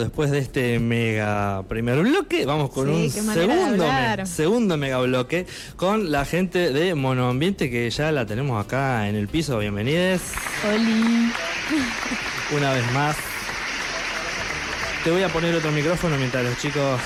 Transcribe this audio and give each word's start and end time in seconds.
Después 0.00 0.32
de 0.32 0.40
este 0.40 0.80
mega 0.80 1.62
primer 1.68 2.00
bloque, 2.00 2.44
vamos 2.44 2.70
con 2.70 2.88
Sí, 2.88 3.16
un 3.20 3.32
segundo, 3.32 3.84
hablar. 3.84 4.18
me- 4.18 4.26
segundo 4.26 4.76
mega 4.76 4.98
bloque 4.98 5.46
con 5.76 6.10
la 6.10 6.24
gente 6.24 6.72
de 6.72 6.96
Monoambiente 6.96 7.70
que 7.70 7.88
ya 7.90 8.10
la 8.10 8.26
tenemos 8.26 8.60
acá 8.64 9.08
en 9.08 9.14
el 9.14 9.28
piso. 9.28 9.56
Bienvenidos 9.60 10.20
Oli. 10.68 11.30
una 12.56 12.72
vez 12.72 12.90
más. 12.92 13.16
Te 15.04 15.12
voy 15.12 15.22
a 15.22 15.28
poner 15.28 15.54
otro 15.54 15.70
micrófono 15.70 16.16
mientras 16.16 16.42
los 16.42 16.58
chicos. 16.58 17.00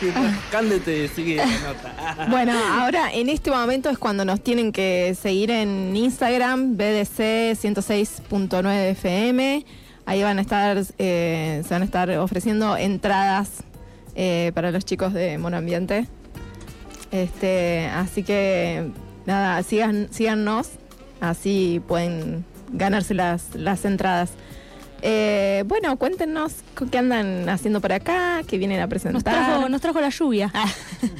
Cándete, 0.50 1.08
sigue 1.08 1.36
la 1.36 1.44
nota. 1.44 2.26
Bueno, 2.30 2.54
ahora 2.70 3.12
en 3.12 3.28
este 3.28 3.50
momento 3.50 3.90
es 3.90 3.98
cuando 3.98 4.24
nos 4.24 4.40
tienen 4.42 4.72
que 4.72 5.14
seguir 5.20 5.50
en 5.50 5.94
Instagram, 5.94 6.74
BDC 6.78 7.54
106.9 7.54 8.92
FM. 8.92 9.66
Ahí 10.06 10.22
van 10.22 10.38
a 10.38 10.42
estar, 10.42 10.82
eh, 10.98 11.62
se 11.66 11.74
van 11.74 11.82
a 11.82 11.84
estar 11.84 12.10
ofreciendo 12.18 12.76
entradas 12.76 13.62
eh, 14.14 14.52
para 14.54 14.70
los 14.70 14.84
chicos 14.84 15.12
de 15.12 15.38
Monoambiente. 15.38 16.06
Este, 17.10 17.86
así 17.86 18.22
que 18.22 18.90
nada, 19.26 19.62
síganos, 19.62 20.70
así 21.20 21.80
pueden 21.86 22.44
ganarse 22.72 23.14
las, 23.14 23.54
las 23.54 23.84
entradas. 23.84 24.32
Eh, 25.06 25.64
bueno, 25.66 25.98
cuéntenos 25.98 26.54
qué 26.90 26.96
andan 26.96 27.46
haciendo 27.50 27.82
por 27.82 27.92
acá, 27.92 28.40
qué 28.46 28.56
vienen 28.56 28.80
a 28.80 28.88
presentar. 28.88 29.12
Nos 29.12 29.22
trajo, 29.22 29.68
nos 29.68 29.80
trajo 29.82 30.00
la 30.00 30.08
lluvia. 30.08 30.50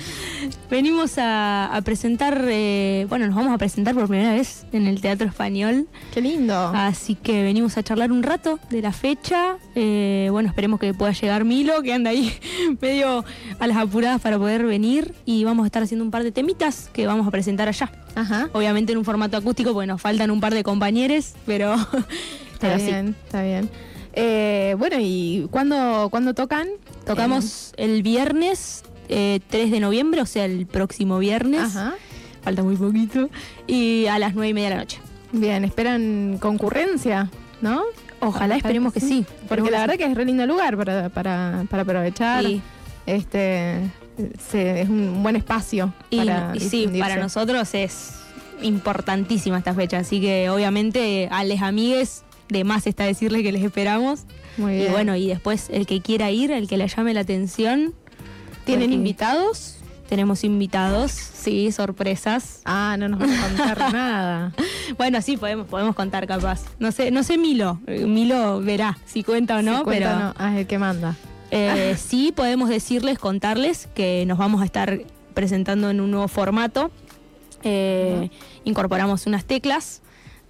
Venimos 0.70 1.18
a, 1.18 1.66
a 1.66 1.82
presentar, 1.82 2.46
eh, 2.48 3.04
bueno, 3.10 3.26
nos 3.26 3.36
vamos 3.36 3.52
a 3.52 3.58
presentar 3.58 3.94
por 3.94 4.08
primera 4.08 4.32
vez 4.32 4.64
en 4.72 4.86
el 4.86 5.02
Teatro 5.02 5.28
Español. 5.28 5.86
Qué 6.14 6.22
lindo. 6.22 6.54
Así 6.74 7.14
que 7.14 7.42
venimos 7.42 7.76
a 7.76 7.82
charlar 7.82 8.10
un 8.10 8.22
rato 8.22 8.58
de 8.70 8.80
la 8.80 8.92
fecha. 8.92 9.56
Eh, 9.74 10.28
bueno, 10.30 10.48
esperemos 10.48 10.80
que 10.80 10.94
pueda 10.94 11.12
llegar 11.12 11.44
Milo, 11.44 11.82
que 11.82 11.92
anda 11.92 12.08
ahí 12.08 12.32
medio 12.80 13.22
a 13.58 13.66
las 13.66 13.76
apuradas 13.76 14.18
para 14.22 14.38
poder 14.38 14.64
venir. 14.64 15.14
Y 15.26 15.44
vamos 15.44 15.64
a 15.64 15.66
estar 15.66 15.82
haciendo 15.82 16.06
un 16.06 16.10
par 16.10 16.22
de 16.22 16.32
temitas 16.32 16.88
que 16.94 17.06
vamos 17.06 17.26
a 17.26 17.30
presentar 17.30 17.69
allá. 17.69 17.92
Ajá. 18.14 18.48
Obviamente 18.54 18.92
en 18.92 18.98
un 18.98 19.04
formato 19.04 19.36
acústico, 19.36 19.74
porque 19.74 19.88
nos 19.88 20.00
faltan 20.00 20.30
un 20.30 20.41
par 20.41 20.54
de 20.54 20.62
compañeros, 20.64 21.34
pero, 21.44 21.76
Está 22.64 22.76
pero 22.76 22.78
sí. 22.78 22.86
bien, 22.86 23.16
está 23.24 23.42
bien. 23.42 23.70
Eh, 24.14 24.76
bueno, 24.78 24.96
¿y 25.00 25.48
cuándo, 25.50 26.08
cuándo 26.10 26.34
tocan? 26.34 26.68
Tocamos 27.04 27.72
el 27.76 28.02
viernes 28.02 28.84
eh, 29.08 29.40
3 29.50 29.70
de 29.70 29.80
noviembre, 29.80 30.20
o 30.22 30.26
sea, 30.26 30.44
el 30.44 30.66
próximo 30.66 31.18
viernes. 31.18 31.60
Ajá. 31.60 31.94
Falta 32.42 32.62
muy 32.62 32.76
poquito. 32.76 33.28
Y 33.66 34.06
a 34.06 34.18
las 34.18 34.34
9 34.34 34.48
y 34.50 34.54
media 34.54 34.68
de 34.70 34.74
la 34.76 34.80
noche. 34.82 34.98
Bien, 35.32 35.64
esperan 35.64 36.38
concurrencia, 36.40 37.30
¿no? 37.60 37.82
Ojalá, 38.20 38.56
esperemos 38.56 38.92
que 38.92 39.00
sí. 39.00 39.26
Porque 39.48 39.70
la 39.70 39.80
verdad 39.80 39.96
que 39.96 40.04
es 40.04 40.14
re 40.14 40.24
lindo 40.24 40.46
lugar 40.46 40.76
para, 40.76 41.08
para, 41.08 41.64
para 41.68 41.82
aprovechar. 41.82 42.44
Sí. 42.44 42.62
Este 43.06 43.80
se- 44.50 44.82
es 44.82 44.88
un 44.88 45.22
buen 45.22 45.36
espacio. 45.36 45.92
Y, 46.10 46.18
para 46.18 46.52
y 46.54 46.60
sí, 46.60 46.88
para 47.00 47.16
nosotros 47.16 47.74
es 47.74 48.12
importantísima 48.62 49.58
esta 49.58 49.74
fecha. 49.74 49.98
Así 49.98 50.20
que 50.20 50.48
obviamente 50.50 51.28
a 51.30 51.44
les 51.44 51.60
amigues 51.62 52.23
de 52.48 52.64
más 52.64 52.87
está 52.87 53.05
decirles 53.05 53.42
que 53.42 53.53
les 53.53 53.62
esperamos. 53.62 54.25
Muy 54.56 54.75
Y 54.75 54.77
bien. 54.81 54.92
bueno, 54.92 55.17
y 55.17 55.27
después 55.27 55.69
el 55.70 55.87
que 55.87 56.00
quiera 56.00 56.31
ir, 56.31 56.50
el 56.53 56.69
que 56.69 56.77
le 56.77 56.87
llame 56.89 57.14
la 57.14 57.20
atención. 57.20 57.95
¿Tienen 58.64 58.92
invitados? 58.92 59.77
Tenemos 60.09 60.45
invitados, 60.45 61.11
sí, 61.12 61.72
sorpresas. 61.72 62.61
Ah, 62.65 62.97
no 62.98 63.09
nos 63.09 63.19
van 63.20 63.33
a 63.33 63.48
contar 63.48 63.78
nada. 63.92 64.53
Bueno, 64.97 65.20
sí, 65.22 65.37
podemos, 65.37 65.67
podemos 65.67 65.95
contar 65.97 66.27
capaz. 66.27 66.62
No 66.78 66.92
sé, 66.92 67.11
no 67.11 67.22
sé 67.22 67.37
Milo. 67.39 67.81
Milo 67.87 68.61
verá 68.61 68.98
si 69.06 69.22
cuenta 69.25 69.56
o 69.59 69.62
no, 69.62 69.78
Si 69.78 69.84
cuenta 69.84 70.09
pero. 70.11 70.19
no. 70.27 70.34
Ah, 70.39 70.53
es 70.53 70.61
el 70.61 70.67
que 70.67 70.78
manda. 70.78 71.17
Eh, 71.50 71.97
sí, 71.98 72.33
podemos 72.37 72.69
decirles, 72.69 73.19
contarles 73.19 73.89
que 73.95 74.25
nos 74.27 74.39
vamos 74.39 74.61
a 74.62 74.67
estar 74.67 75.00
presentando 75.33 75.91
en 75.91 76.00
un 76.00 76.11
nuevo 76.11 76.28
formato. 76.28 76.91
Eh, 77.62 78.28
Incorporamos 78.65 79.27
unas 79.27 79.44
teclas, 79.44 80.00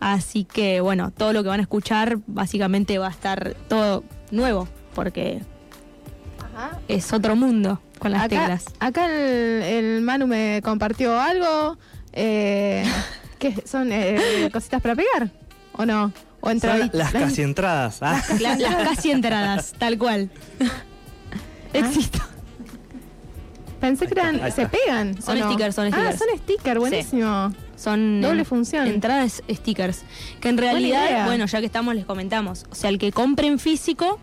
así 0.01 0.45
que 0.45 0.81
bueno, 0.81 1.11
todo 1.11 1.33
lo 1.33 1.43
que 1.43 1.49
van 1.49 1.61
a 1.61 1.63
escuchar 1.63 2.19
básicamente 2.27 2.99
va 2.99 3.09
a 3.09 3.11
estar 3.11 3.55
todo 3.69 4.05
nuevo, 4.31 4.69
porque 4.95 5.41
Ajá. 6.55 6.79
es 6.89 7.13
otro 7.13 7.37
mundo 7.37 7.81
con 7.99 8.13
las 8.13 8.23
acá, 8.23 8.29
teclas. 8.41 8.65
Acá 8.81 9.07
el, 9.07 9.63
el 9.63 10.03
Manu 10.03 10.27
me 10.27 10.61
compartió 10.65 11.19
algo. 11.21 11.79
Eh, 12.13 12.85
¿Qué 13.39 13.55
son 13.67 13.91
eh, 13.93 14.49
cositas 14.53 14.81
para 14.81 14.95
pegar? 14.95 15.31
¿O 15.73 15.85
no? 15.85 16.13
¿O 16.41 16.47
Son 16.49 16.53
entraditas? 16.53 16.95
las 16.95 17.13
casi 17.13 17.43
entradas. 17.43 17.99
ah. 18.03 18.23
La- 18.41 18.57
las 18.57 18.75
casi 18.89 19.11
entradas, 19.11 19.73
tal 19.79 19.97
cual. 19.99 20.31
Existo. 21.73 22.19
Pensé 23.81 24.07
que 24.07 24.13
eran, 24.19 24.53
se 24.53 24.67
pegan. 24.67 25.21
Son 25.21 25.37
¿o 25.37 25.41
no? 25.41 25.51
stickers, 25.53 25.75
son 25.75 25.87
Ah, 25.87 25.91
stickers. 26.13 26.19
son 26.19 26.29
stickers, 26.39 26.81
buenísimo. 26.81 27.53
Son 27.77 28.21
Doble 28.21 28.41
en- 28.41 28.45
función. 28.47 28.87
Entradas 28.87 29.43
stickers. 29.51 30.03
Que 30.41 30.49
en 30.49 30.59
realidad, 30.59 31.27
bueno, 31.27 31.47
ya 31.47 31.61
que 31.61 31.67
estamos, 31.67 31.95
les 31.95 32.05
comentamos. 32.05 32.65
O 32.71 32.75
sea, 32.75 32.91
el 32.91 32.99
que 32.99 33.13
compre 33.13 33.47
en 33.49 33.59
físico, 33.59 34.19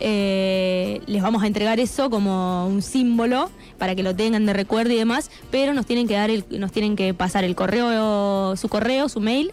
eh, 0.00 1.00
les 1.06 1.22
vamos 1.22 1.42
a 1.42 1.46
entregar 1.46 1.80
eso 1.80 2.10
como 2.10 2.66
un 2.66 2.82
símbolo 2.82 3.50
para 3.78 3.94
que 3.94 4.02
lo 4.02 4.14
tengan 4.14 4.46
de 4.46 4.52
recuerdo 4.52 4.92
y 4.92 4.96
demás, 4.96 5.30
pero 5.50 5.74
nos 5.74 5.86
tienen 5.86 6.06
que 6.06 6.14
dar 6.14 6.30
el, 6.30 6.44
nos 6.50 6.72
tienen 6.72 6.96
que 6.96 7.14
pasar 7.14 7.44
el 7.44 7.54
correo, 7.54 8.56
su 8.56 8.68
correo, 8.68 9.08
su 9.08 9.20
mail. 9.20 9.52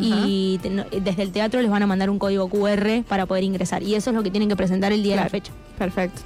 Y 0.00 0.58
te- 0.62 0.70
no- 0.70 0.84
desde 0.90 1.22
el 1.22 1.32
teatro 1.32 1.60
les 1.60 1.70
van 1.70 1.82
a 1.82 1.86
mandar 1.86 2.08
un 2.08 2.18
código 2.18 2.48
QR 2.48 3.04
para 3.06 3.26
poder 3.26 3.44
ingresar. 3.44 3.82
Y 3.82 3.94
eso 3.94 4.08
es 4.08 4.16
lo 4.16 4.22
que 4.22 4.30
tienen 4.30 4.48
que 4.48 4.56
presentar 4.56 4.90
el 4.90 5.02
día 5.02 5.16
de 5.16 5.22
la 5.24 5.28
fecha. 5.28 5.52
Perfecto. 5.78 6.22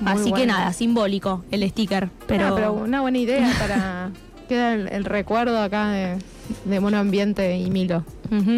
Muy 0.00 0.10
Así 0.12 0.32
que 0.32 0.46
nada, 0.46 0.72
simbólico 0.72 1.44
el 1.50 1.68
sticker. 1.68 2.08
Pero, 2.26 2.46
Ah, 2.46 2.52
pero 2.54 2.72
una 2.72 3.02
buena 3.02 3.18
idea 3.18 3.52
para. 3.58 4.10
Queda 4.52 4.74
el, 4.74 4.88
el 4.88 5.04
recuerdo 5.06 5.58
acá 5.62 5.88
de, 5.92 6.18
de 6.66 6.78
Mono 6.78 6.98
Ambiente 6.98 7.56
y 7.56 7.70
Milo. 7.70 8.04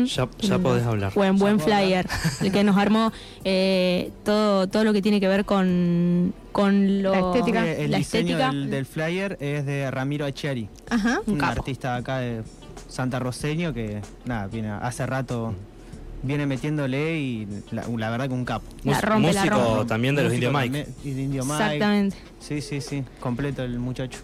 Ya, 0.07 0.29
ya 0.41 0.59
podés 0.59 0.85
hablar. 0.85 1.13
Buen, 1.15 1.39
buen 1.39 1.61
flyer, 1.61 2.05
el 2.41 2.51
que 2.51 2.65
nos 2.65 2.77
armó 2.77 3.13
eh, 3.45 4.11
todo, 4.25 4.67
todo 4.67 4.83
lo 4.83 4.93
que 4.93 5.01
tiene 5.03 5.21
que 5.21 5.29
ver 5.29 5.45
con, 5.45 6.35
con 6.51 7.01
lo, 7.01 7.13
La 7.13 7.21
estética. 7.21 7.65
Eh, 7.67 7.85
El 7.85 7.91
la 7.93 7.99
diseño 7.99 8.31
estética. 8.39 8.49
del, 8.51 8.71
del 8.71 8.87
flyer 8.87 9.37
es 9.41 9.65
de 9.67 9.89
Ramiro 9.93 10.27
Achiari, 10.27 10.69
Ajá. 10.91 11.21
Un 11.27 11.41
artista 11.45 11.95
acá 11.95 12.19
de 12.19 12.43
Santa 12.89 13.21
Roseño 13.21 13.73
que 13.73 14.01
nada, 14.25 14.49
viene 14.49 14.71
hace 14.71 15.07
rato 15.07 15.55
viene 16.25 16.47
metiéndole 16.47 17.19
y 17.21 17.47
la, 17.71 17.85
la 17.97 18.11
verdad 18.11 18.27
que 18.27 18.35
un 18.35 18.45
capo. 18.45 18.65
La 18.83 19.01
rompe, 19.01 19.33
la 19.33 19.43
músico 19.45 19.57
rompe. 19.77 19.89
también 19.89 20.17
de 20.17 20.25
los 20.25 20.33
Indio 20.35 20.51
Mike. 20.51 20.87
Indio 21.05 21.45
Mike. 21.45 21.55
Exactamente. 21.65 22.17
Sí, 22.41 22.61
sí, 22.63 22.81
sí, 22.81 23.05
completo 23.21 23.63
el 23.63 23.79
muchacho. 23.79 24.19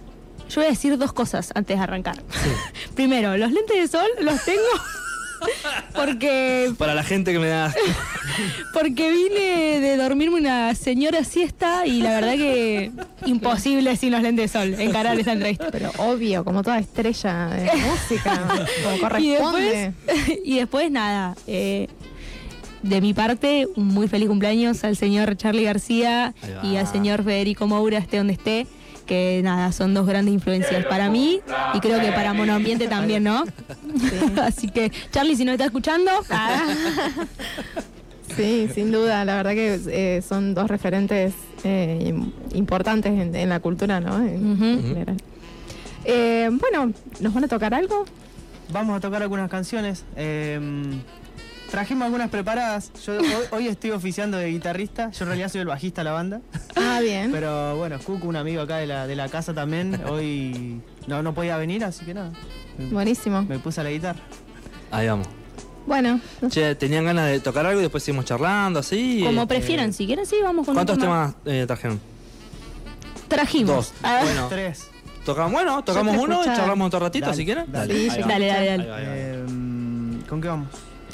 Yo 0.50 0.56
voy 0.60 0.66
a 0.66 0.70
decir 0.70 0.98
dos 0.98 1.12
cosas 1.12 1.50
antes 1.54 1.76
de 1.76 1.82
arrancar. 1.82 2.22
Primero, 2.94 3.36
los 3.36 3.50
lentes 3.52 3.76
de 3.78 3.88
sol 3.88 4.08
los 4.20 4.44
tengo 4.44 4.60
porque, 5.94 6.72
Para 6.76 6.94
la 6.94 7.02
gente 7.02 7.32
que 7.32 7.38
me 7.38 7.48
da. 7.48 7.72
porque 8.74 9.10
vine 9.10 9.80
de 9.80 9.96
dormirme 9.96 10.36
una 10.38 10.74
señora 10.74 11.24
siesta 11.24 11.86
y 11.86 12.02
la 12.02 12.10
verdad 12.20 12.34
que 12.34 12.90
imposible 13.26 13.96
sin 13.96 14.12
los 14.12 14.22
lentes 14.22 14.52
de 14.52 14.58
sol 14.58 14.74
encarar 14.80 15.18
esta 15.18 15.32
entrevista. 15.32 15.68
Pero 15.70 15.92
obvio, 15.98 16.44
como 16.44 16.62
toda 16.62 16.78
estrella 16.78 17.46
de 17.46 17.70
música, 17.76 18.40
como 18.84 18.96
Y 18.96 19.00
corresponde. 19.00 19.94
después, 20.06 20.38
y 20.44 20.56
después 20.58 20.90
nada, 20.90 21.34
eh, 21.46 21.88
de 22.82 23.00
mi 23.00 23.14
parte, 23.14 23.66
un 23.76 23.88
muy 23.88 24.08
feliz 24.08 24.28
cumpleaños 24.28 24.84
al 24.84 24.96
señor 24.96 25.36
Charlie 25.36 25.64
García 25.64 26.34
y 26.62 26.76
al 26.76 26.86
señor 26.86 27.22
Federico 27.24 27.66
Moura, 27.66 27.98
esté 27.98 28.18
donde 28.18 28.32
esté, 28.34 28.66
que 29.10 29.40
nada, 29.42 29.72
son 29.72 29.92
dos 29.92 30.06
grandes 30.06 30.32
influencias 30.32 30.86
para 30.86 31.10
mí 31.10 31.40
y 31.74 31.80
creo 31.80 31.98
que 32.00 32.12
para 32.12 32.32
Mono 32.32 32.54
Ambiente 32.54 32.86
también, 32.86 33.24
¿no? 33.24 33.42
Así 34.40 34.68
que, 34.68 34.92
Charlie, 35.10 35.34
si 35.34 35.44
nos 35.44 35.54
está 35.54 35.64
escuchando, 35.64 36.12
ah, 36.30 36.64
Sí, 38.36 38.68
sin 38.72 38.92
duda, 38.92 39.24
la 39.24 39.34
verdad 39.34 39.50
que 39.50 39.80
eh, 39.88 40.22
son 40.22 40.54
dos 40.54 40.68
referentes 40.68 41.34
eh, 41.64 41.98
im- 42.14 42.30
importantes 42.54 43.10
en, 43.12 43.34
en 43.34 43.48
la 43.48 43.58
cultura, 43.58 43.98
¿no? 43.98 44.16
En 44.24 44.52
Ujú. 44.52 44.86
general. 44.88 45.16
Eh, 46.04 46.48
bueno, 46.52 46.92
¿nos 47.18 47.34
van 47.34 47.44
a 47.44 47.48
tocar 47.48 47.74
algo? 47.74 48.04
Vamos 48.72 48.96
a 48.96 49.00
tocar 49.00 49.20
algunas 49.22 49.50
canciones. 49.50 50.04
Trajimos 51.70 52.04
algunas 52.06 52.30
preparadas. 52.30 52.90
Yo 53.06 53.18
hoy, 53.18 53.26
hoy 53.50 53.68
estoy 53.68 53.90
oficiando 53.90 54.36
de 54.36 54.48
guitarrista. 54.48 55.10
Yo 55.10 55.24
en 55.24 55.28
realidad 55.28 55.48
soy 55.50 55.60
el 55.62 55.66
bajista 55.66 56.00
de 56.02 56.04
la 56.04 56.12
banda. 56.12 56.40
Ah, 56.76 57.00
bien. 57.00 57.30
Pero 57.32 57.76
bueno, 57.76 57.98
Cucu, 57.98 58.28
un 58.28 58.36
amigo 58.36 58.62
acá 58.62 58.76
de 58.78 58.86
la, 58.86 59.06
de 59.06 59.16
la 59.16 59.28
casa 59.28 59.54
también, 59.54 60.00
hoy 60.08 60.80
no, 61.06 61.22
no 61.22 61.34
podía 61.34 61.56
venir, 61.56 61.84
así 61.84 62.04
que 62.04 62.14
nada. 62.14 62.32
Buenísimo. 62.90 63.42
Me 63.42 63.58
puse 63.58 63.80
a 63.80 63.84
la 63.84 63.90
guitarra. 63.90 64.20
Ahí 64.90 65.06
vamos. 65.08 65.28
Bueno. 65.86 66.20
Che, 66.48 66.74
tenían 66.74 67.04
ganas 67.04 67.26
de 67.28 67.40
tocar 67.40 67.64
algo 67.66 67.80
y 67.80 67.82
después 67.82 68.02
seguimos 68.02 68.24
charlando, 68.26 68.80
así. 68.80 69.22
como 69.24 69.42
eh, 69.42 69.46
prefieran, 69.46 69.92
si 69.92 70.06
quieren, 70.06 70.26
sí, 70.26 70.36
vamos 70.42 70.66
con 70.66 70.72
un 70.72 70.76
¿Cuántos 70.76 70.98
tema. 70.98 71.34
temas 71.42 71.54
eh, 71.56 71.64
trajeron? 71.66 72.00
Trajimos. 73.28 73.76
Dos. 73.76 73.92
Ah, 74.02 74.20
Bueno, 74.22 74.46
Tres. 74.48 74.88
tocamos, 75.24 75.52
bueno, 75.52 75.82
tocamos 75.84 76.16
uno 76.16 76.28
y 76.28 76.38
escuchar. 76.40 76.56
charlamos 76.56 76.86
otro 76.88 77.00
ratito 77.00 77.26
Dale, 77.26 77.36
si 77.36 77.44
quieren. 77.44 77.64
dale. 77.70 78.06
Dale, 78.08 78.18
dale, 78.26 78.50
Ahí 78.52 78.66
dale. 78.66 78.88
va, 78.88 78.96
ahí 78.96 79.04
va. 79.06 79.12
Eh, 79.16 79.44
¿Con 80.28 80.40
qué 80.40 80.48
vamos? 80.48 80.68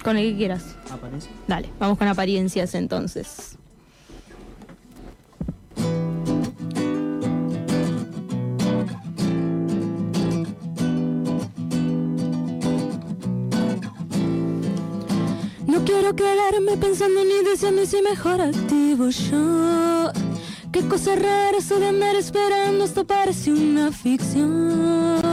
Con 0.06 0.16
el 0.16 0.30
que 0.30 0.36
quieras. 0.36 0.76
¿Aparece? 0.88 1.28
Dale, 1.48 1.68
vamos 1.80 1.98
con 1.98 2.06
apariencias 2.06 2.76
entonces. 2.76 3.56
No 15.66 15.84
quiero 15.84 16.14
quedarme 16.14 16.76
pensando 16.76 17.24
ni 17.24 17.44
deseando 17.44 17.84
si 17.84 18.00
mejor 18.00 18.40
activo 18.42 19.08
yo. 19.08 20.12
Qué 20.70 20.86
cosa 20.86 21.16
rara 21.16 21.58
eso 21.58 21.80
de 21.80 21.88
andar 21.88 22.14
esperando, 22.14 22.84
esto 22.84 23.04
parece 23.04 23.50
una 23.50 23.90
ficción. 23.90 25.25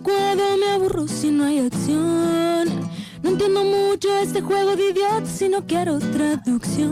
Adecuado, 0.00 0.56
me 0.56 0.72
aburro 0.72 1.06
si 1.06 1.30
no 1.30 1.44
hay 1.44 1.58
acción. 1.58 2.68
No 3.22 3.30
entiendo 3.30 3.64
mucho 3.64 4.08
este 4.22 4.40
juego 4.40 4.74
de 4.76 4.90
idiotas 4.90 5.28
si 5.28 5.48
no 5.48 5.66
quiero 5.66 5.98
traducción. 5.98 6.90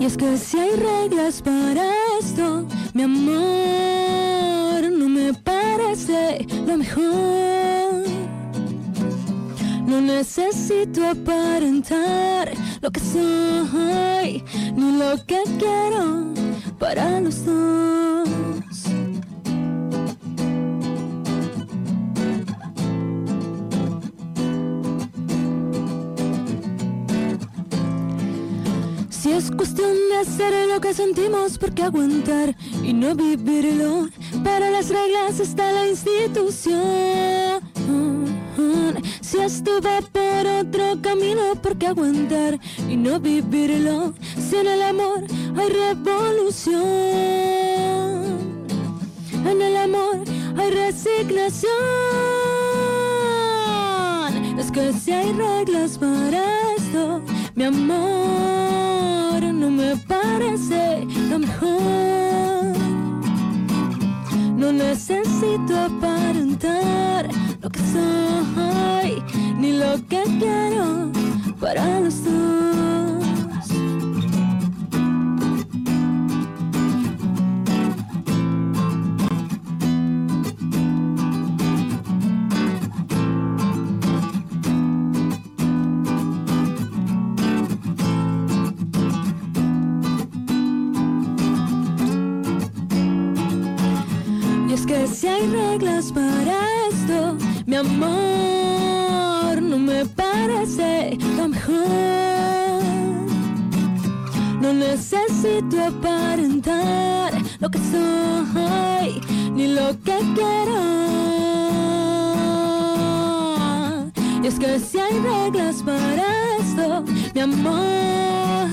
Y 0.00 0.04
es 0.04 0.16
que 0.16 0.36
si 0.38 0.58
hay 0.58 0.70
reglas 0.76 1.42
para 1.42 1.84
esto, 2.20 2.66
mi 2.94 3.02
amor, 3.02 4.90
no 4.90 5.08
me 5.08 5.32
parece 5.34 6.46
lo 6.66 6.76
mejor. 6.76 7.89
No 9.90 10.00
necesito 10.00 11.04
aparentar 11.04 12.52
lo 12.80 12.92
que 12.92 13.00
soy, 13.00 14.44
ni 14.76 14.96
lo 14.96 15.16
que 15.26 15.42
quiero 15.58 16.32
para 16.78 17.20
los 17.20 17.44
dos. 17.44 18.28
Si 29.10 29.32
es 29.32 29.50
cuestión 29.50 29.90
de 30.08 30.18
hacer 30.18 30.68
lo 30.68 30.80
que 30.80 30.94
sentimos, 30.94 31.58
¿por 31.58 31.74
qué 31.74 31.82
aguantar 31.82 32.54
y 32.84 32.92
no 32.92 33.16
vivirlo? 33.16 34.08
Para 34.44 34.70
las 34.70 34.88
reglas 34.88 35.40
está 35.40 35.72
la 35.72 35.88
institución. 35.88 37.60
Si 39.30 39.38
estuve 39.38 40.02
por 40.10 40.44
otro 40.44 41.00
camino, 41.00 41.54
¿por 41.62 41.78
qué 41.78 41.86
aguantar 41.86 42.58
y 42.88 42.96
no 42.96 43.20
vivirlo? 43.20 44.12
Si 44.36 44.56
en 44.56 44.66
el 44.66 44.82
amor 44.82 45.22
hay 45.56 45.68
revolución, 45.68 46.82
en 49.46 49.62
el 49.62 49.76
amor 49.76 50.24
hay 50.58 50.70
resignación. 50.72 51.70
Es 54.58 54.72
que 54.72 54.92
si 54.94 55.12
hay 55.12 55.32
reglas 55.32 55.96
para 55.96 56.42
esto, 56.76 57.22
mi 57.54 57.62
amor, 57.66 59.44
no 59.44 59.70
me 59.70 59.94
parece 60.08 61.06
lo 61.28 61.38
mejor. 61.38 62.76
No 64.56 64.72
necesito 64.72 65.78
aparentar 65.78 67.28
lo 67.62 67.70
que 67.70 67.78
soy, 67.78 68.29
lo 69.72 69.94
que 70.08 70.22
quiero 70.38 71.10
para 71.60 72.00
los 72.00 72.24
dos. 72.24 72.80
Y 94.68 94.72
es 94.72 94.86
que 94.86 95.06
si 95.06 95.26
hay 95.26 95.46
reglas 95.48 96.12
para 96.12 96.88
esto, 96.88 97.36
mi 97.66 97.76
amor, 97.76 98.59
parece 100.32 101.18
lo 101.36 101.48
mejor. 101.48 102.82
No 104.60 104.72
necesito 104.72 105.76
aparentar 105.84 107.32
lo 107.60 107.70
que 107.70 107.78
soy, 107.78 109.20
ni 109.54 109.68
lo 109.68 109.88
que 110.04 110.18
quiero. 110.34 110.80
Y 114.42 114.46
es 114.46 114.58
que 114.58 114.78
si 114.78 114.98
hay 114.98 115.18
reglas 115.18 115.82
para 115.82 116.56
esto, 116.58 117.04
mi 117.34 117.40
amor, 117.40 118.68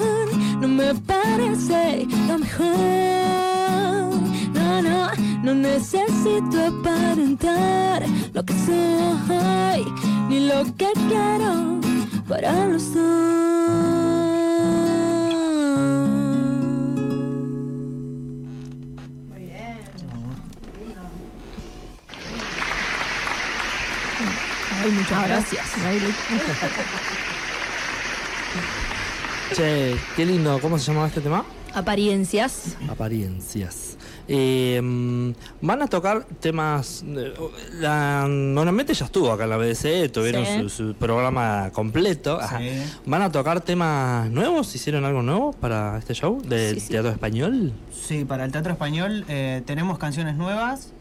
no 0.61 0.67
me 0.67 0.93
parece 0.95 2.07
lo 2.27 2.37
mejor. 2.39 3.16
No, 5.47 5.55
necesito 5.55 6.57
aparentar 6.61 8.03
lo 8.33 8.43
que 8.43 8.53
soy, 8.65 9.85
ni 10.27 10.41
lo 10.41 10.65
que 10.75 10.91
quiero 11.07 11.79
para 12.27 12.67
los 12.67 12.93
dos. 12.93 13.03
Ay, 24.83 24.91
muchas 24.91 25.27
gracias. 25.29 25.65
Che, 29.55 29.95
qué 30.17 30.25
lindo. 30.25 30.59
¿Cómo 30.59 30.77
se 30.77 30.87
llamaba 30.87 31.07
este 31.07 31.21
tema? 31.21 31.45
Apariencias. 31.73 32.75
Apariencias. 32.89 33.86
Eh, 34.29 34.81
van 35.61 35.81
a 35.81 35.87
tocar 35.87 36.25
temas. 36.39 37.03
eh, 37.07 37.33
La, 37.79 38.25
normalmente 38.27 38.93
ya 38.93 39.05
estuvo 39.05 39.31
acá 39.31 39.45
en 39.45 39.49
la 39.51 39.57
BDC, 39.57 40.09
tuvieron 40.11 40.45
Sí. 40.45 40.59
su, 40.61 40.69
su 40.69 40.93
programa 40.95 41.69
completo. 41.71 42.39
Ajá. 42.41 42.59
¿Van 43.05 43.21
a 43.21 43.31
tocar 43.31 43.61
temas 43.61 44.29
nuevos? 44.29 44.73
¿Hicieron 44.75 45.05
algo 45.05 45.21
nuevo 45.21 45.53
para 45.53 45.97
este 45.97 46.13
show 46.13 46.41
del 46.41 46.75
Sí, 46.75 46.79
sí. 46.81 46.89
teatro 46.89 47.11
español? 47.11 47.73
Sí, 47.91 48.25
para 48.25 48.43
el 48.45 48.51
teatro 48.51 48.71
español 48.73 49.23
eh, 49.27 49.61
tenemos 49.65 49.97
canciones 49.97 50.35
nuevas. 50.35 50.93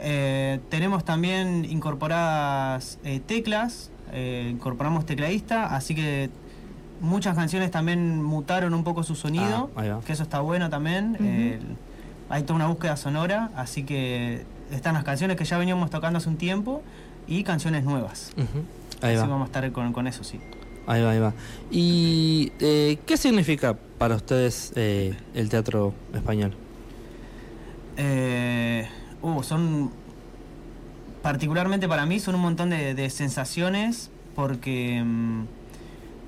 eh, 0.00 0.60
tenemos 0.68 1.04
también 1.04 1.64
incorporadas 1.64 2.98
eh, 3.04 3.20
teclas. 3.26 3.90
eh, 4.12 4.48
incorporamos 4.52 5.04
tecladista, 5.04 5.74
así 5.74 5.94
que 5.94 6.30
muchas 7.00 7.34
canciones 7.36 7.70
también 7.70 8.22
mutaron 8.22 8.72
un 8.74 8.82
poco 8.84 9.02
su 9.02 9.14
sonido. 9.16 9.70
Ah, 9.76 9.98
que 10.06 10.12
eso 10.12 10.22
está 10.22 10.40
bueno 10.40 10.70
también. 10.70 11.16
eh, 11.20 11.58
hay 12.28 12.42
toda 12.42 12.56
una 12.56 12.66
búsqueda 12.66 12.96
sonora, 12.96 13.50
así 13.56 13.84
que 13.84 14.44
están 14.70 14.94
las 14.94 15.04
canciones 15.04 15.36
que 15.36 15.44
ya 15.44 15.58
veníamos 15.58 15.90
tocando 15.90 16.18
hace 16.18 16.28
un 16.28 16.36
tiempo 16.36 16.82
y 17.26 17.42
canciones 17.42 17.84
nuevas. 17.84 18.32
Ujú. 18.36 18.64
Ahí 19.00 19.14
así 19.14 19.22
va. 19.22 19.28
vamos 19.28 19.42
a 19.42 19.46
estar 19.46 19.72
con, 19.72 19.92
con 19.92 20.06
eso, 20.06 20.24
sí. 20.24 20.40
Ahí 20.86 21.02
va, 21.02 21.10
ahí 21.10 21.18
va. 21.18 21.34
¿Y 21.70 22.52
eh, 22.60 22.98
qué 23.06 23.16
significa 23.16 23.76
para 23.98 24.16
ustedes 24.16 24.72
eh, 24.76 25.14
el 25.34 25.48
teatro 25.48 25.94
español? 26.14 26.54
Eh, 27.96 28.88
uh, 29.22 29.42
son. 29.42 29.90
Particularmente 31.22 31.88
para 31.88 32.06
mí 32.06 32.20
son 32.20 32.36
un 32.36 32.40
montón 32.40 32.70
de, 32.70 32.94
de 32.94 33.10
sensaciones 33.10 34.10
porque 34.34 35.02
mm, 35.04 35.42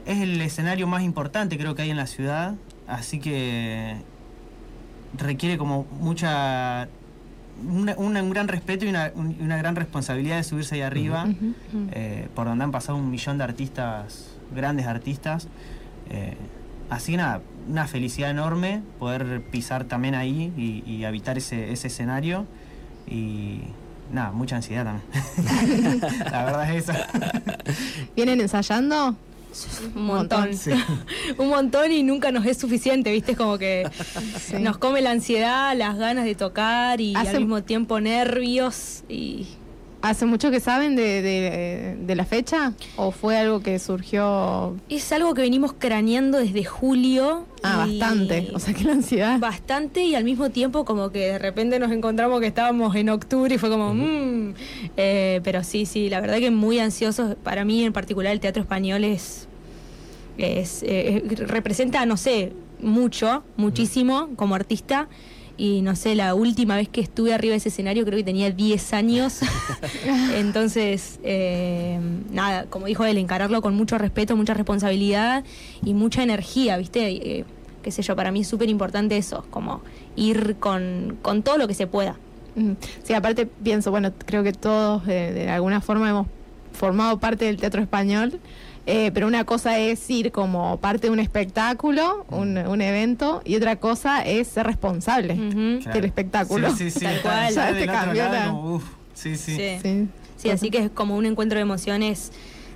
es 0.05 0.21
el 0.21 0.41
escenario 0.43 0.87
más 0.89 1.05
importante 1.05 1.57
creo 1.57 1.75
que 1.77 1.83
hay 1.83 1.91
en 1.91 1.97
la 1.97 2.09
ciudad, 2.09 2.55
así 2.89 3.21
que 3.21 4.03
requiere 5.19 5.59
como 5.59 5.87
mucha. 6.01 6.89
una- 7.69 7.95
una- 7.99 8.23
un 8.23 8.31
gran 8.31 8.49
respeto 8.49 8.87
y 8.87 8.89
una, 8.89 9.13
un- 9.15 9.37
una 9.41 9.59
gran 9.59 9.77
responsabilidad 9.77 10.37
de 10.39 10.45
subirse 10.45 10.77
ahí 10.77 10.81
arriba, 10.81 11.27
eh, 11.93 12.27
por 12.35 12.47
donde 12.47 12.65
han 12.65 12.71
pasado 12.73 12.97
un 12.97 13.11
millón 13.11 13.37
de 13.39 13.45
artistas, 13.45 14.31
grandes 14.55 14.87
artistas. 14.87 15.49
eh, 16.09 16.37
así 16.89 17.17
nada, 17.17 17.41
una 17.69 17.87
felicidad 17.87 18.31
enorme 18.31 18.83
poder 18.99 19.43
pisar 19.51 19.85
también 19.85 20.15
ahí 20.15 20.53
y, 20.57 20.83
y 20.91 21.05
habitar 21.05 21.37
ese, 21.39 21.71
ese 21.71 21.89
escenario. 21.89 22.47
Y 23.07 23.61
nada, 24.13 24.33
mucha 24.33 24.57
ansiedad 24.57 24.85
también. 24.85 26.01
La 26.33 26.45
verdad 26.47 26.75
es 26.75 26.89
esa. 26.89 27.07
¿Vienen 28.17 28.41
ensayando? 28.41 29.17
Un 29.97 30.05
montón. 30.07 30.55
Sí. 30.57 30.71
Un 31.39 31.49
montón 31.49 31.91
y 31.93 32.03
nunca 32.03 32.31
nos 32.33 32.47
es 32.47 32.57
suficiente, 32.59 33.11
¿viste? 33.13 33.33
Es 33.33 33.39
como 33.39 33.59
que 33.59 33.89
Sí. 34.41 34.57
nos 34.61 34.79
come 34.79 35.01
la 35.01 35.11
ansiedad, 35.11 35.77
las 35.77 35.97
ganas 35.99 36.25
de 36.25 36.35
tocar 36.35 37.01
y 37.01 37.15
Hace- 37.17 37.31
al 37.31 37.41
mismo 37.41 37.63
tiempo 37.63 38.01
nervios 38.01 39.03
y 39.09 39.47
¿Hace 40.03 40.25
mucho 40.25 40.51
que 40.51 40.61
saben 40.61 40.97
de, 40.97 41.21
de- 41.21 41.97
de 42.01 42.15
la 42.15 42.25
fecha? 42.25 42.73
¿O 42.97 43.11
fue 43.11 43.37
algo 43.37 43.61
que 43.61 43.79
surgió 43.79 44.75
Es 44.89 45.13
algo 45.13 45.35
que 45.35 45.43
venimos 45.43 45.75
craneando 45.79 46.39
desde 46.39 46.65
julio. 46.65 47.45
ah, 47.63 47.87
bastante? 47.87 48.49
O 48.55 48.59
sea 48.59 48.73
que 48.73 48.85
la 48.85 48.93
ansiedad. 48.93 49.39
Bastante 49.39 50.03
y 50.05 50.15
al 50.15 50.25
mismo 50.25 50.49
tiempo 50.51 50.87
como 50.87 51.11
que 51.11 51.19
de 51.33 51.39
repente 51.39 51.79
nos 51.79 51.93
encontramos 51.93 52.41
que 52.41 52.47
estábamos 52.47 52.97
en 52.97 53.11
octubre 53.11 53.55
y 53.55 53.59
fue 53.59 53.69
como, 53.69 53.93
"Mm". 53.93 54.55
Eh, 54.97 55.41
pero 55.45 55.63
sí, 55.65 55.85
sí, 55.85 56.09
la 56.09 56.21
verdad 56.23 56.39
que 56.39 56.51
muy 56.51 56.79
ansiosos. 56.79 57.35
Para 57.43 57.67
mí 57.67 57.85
en 57.85 57.93
particular 57.93 58.33
el 58.33 58.41
teatro 58.41 58.63
español 58.63 59.05
es, 59.05 59.49
es 60.39 60.83
eh, 60.83 61.23
representa, 61.47 62.07
no 62.07 62.17
sé, 62.17 62.53
mucho, 62.81 63.43
muchísimo 63.59 64.31
como 64.37 64.55
artista. 64.55 65.09
Y 65.61 65.83
no 65.83 65.95
sé, 65.95 66.15
la 66.15 66.35
última 66.35 66.75
vez 66.75 66.89
que 66.89 67.03
estuve 67.03 67.35
arriba 67.35 67.51
de 67.51 67.59
ese 67.59 67.69
escenario 67.69 68.07
creo 68.07 68.17
que 68.17 68.25
tenía 68.25 68.51
10 68.51 68.95
años. 68.95 69.41
Entonces, 70.35 71.21
eh, 71.23 72.01
nada, 72.33 72.65
como 72.65 72.87
dijo 72.87 73.05
él, 73.05 73.19
encararlo 73.19 73.61
con 73.61 73.75
mucho 73.75 73.99
respeto, 73.99 74.35
mucha 74.37 74.55
responsabilidad 74.55 75.45
y 75.85 75.93
mucha 75.93 76.23
energía, 76.23 76.79
¿viste? 76.79 77.11
Eh, 77.11 77.45
qué 77.83 77.91
sé 77.91 78.01
yo, 78.01 78.17
para 78.17 78.33
mí 78.33 78.41
es 78.41 78.49
súper 78.49 78.71
importante 78.71 79.19
eso, 79.19 79.45
como 79.51 79.83
ir 80.17 80.57
con, 80.59 81.19
con 81.21 81.43
todo 81.43 81.59
lo 81.59 81.69
que 81.69 81.75
se 81.75 81.87
pueda. 81.87 82.17
Mm, 82.55 82.73
Sí, 83.03 83.13
aparte 83.13 83.45
pienso, 83.45 83.91
bueno, 83.91 84.13
creo 84.25 84.43
que 84.43 84.55
todos 84.55 85.07
eh, 85.09 85.33
de 85.35 85.51
alguna 85.51 85.83
forma 85.83 86.09
hemos 86.09 86.27
formado 86.73 87.19
parte 87.19 87.45
del 87.45 87.59
teatro 87.59 87.83
español, 87.83 88.41
eh, 88.87 89.11
pero 89.13 89.27
una 89.27 89.45
cosa 89.45 89.79
es 89.79 90.09
ir 90.11 90.33
como 90.33 90.79
parte 90.79 91.07
de 91.09 91.13
un 91.13 91.21
espectáculo, 91.21 92.25
un, 92.31 92.57
un 92.59 92.81
evento, 92.81 93.43
y 93.45 93.57
otra 93.57 93.77
cosa 93.77 94.23
es 94.23 94.49
ser 94.49 94.67
responsable 94.67 95.35
del 95.35 96.05
espectáculo. 96.05 96.71
Sí, 96.75 96.91
sí, 96.91 96.99
sí. 97.01 97.05
Tal 97.05 97.23
cual. 97.23 97.55
Ya 97.55 97.73
te 97.73 97.87
cambió 97.87 98.25
la- 98.29 98.47
como, 98.47 98.75
uf, 98.77 98.85
sí, 99.15 99.37
sí. 99.37 99.57
Sí. 99.57 99.79
Sí. 99.83 100.09
Sí, 100.37 100.51
así 100.51 100.71
que 100.71 100.79
es 100.79 100.91
como 100.91 101.17
un 101.17 101.27
encuentro 101.27 101.57
de 101.59 101.63
emociones 101.63 102.33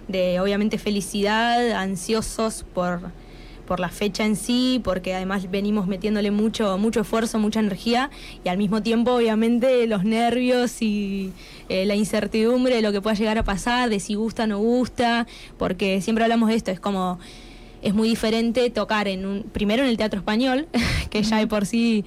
de 0.07 0.39
obviamente 0.39 0.77
felicidad, 0.79 1.73
ansiosos 1.73 2.65
por, 2.75 3.01
por 3.67 3.81
la 3.81 3.89
fecha 3.89 4.25
en 4.25 4.37
sí, 4.37 4.81
porque 4.85 5.15
además 5.15 5.51
venimos 5.51 5.87
metiéndole 5.87 6.31
mucho, 6.31 6.79
mucho 6.79 7.01
esfuerzo, 7.01 7.39
mucha 7.39 7.61
energía, 7.61 8.11
y 8.45 8.49
al 8.49 8.59
mismo 8.59 8.83
tiempo 8.83 9.13
obviamente 9.13 9.87
los 9.87 10.05
nervios 10.05 10.83
y 10.83 11.33
eh, 11.69 11.87
la 11.87 11.95
incertidumbre 11.95 12.77
de 12.77 12.83
lo 12.83 12.93
que 12.93 13.01
pueda 13.01 13.17
llegar 13.17 13.39
a 13.39 13.45
pasar, 13.45 13.91
de 13.91 14.01
si 14.01 14.15
gusta 14.15 14.45
o 14.45 14.47
no 14.47 14.59
gusta, 14.59 15.27
porque 15.59 16.01
siempre 16.01 16.25
hablamos 16.25 16.49
de 16.49 16.57
esto, 16.57 16.71
es 16.71 16.81
como 16.81 17.19
es 17.83 17.95
muy 17.95 18.09
diferente 18.09 18.71
tocar 18.71 19.09
en 19.09 19.27
un, 19.27 19.43
primero 19.43 19.83
en 19.83 19.91
el 19.91 19.97
teatro 19.97 20.19
español, 20.19 20.69
que 21.11 21.23
ya 21.23 21.39
de 21.39 21.47
por 21.47 21.67
sí, 21.67 22.05